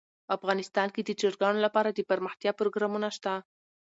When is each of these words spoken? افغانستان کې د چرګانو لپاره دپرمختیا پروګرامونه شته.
افغانستان 0.35 0.87
کې 0.95 1.01
د 1.03 1.09
چرګانو 1.19 1.59
لپاره 1.65 1.89
دپرمختیا 1.91 2.51
پروګرامونه 2.59 3.07
شته. 3.17 3.33